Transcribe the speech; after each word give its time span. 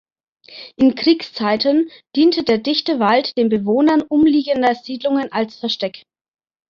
In 0.77 0.95
Kriegszeiten 0.95 1.91
diente 2.15 2.43
der 2.43 2.57
dichte 2.57 2.97
Wald 2.99 3.37
den 3.37 3.49
Bewohnern 3.49 4.01
umliegender 4.01 4.73
Siedlungen 4.73 5.31
als 5.31 5.57
Versteck. 5.59 6.07